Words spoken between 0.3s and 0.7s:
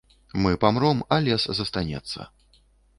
Мы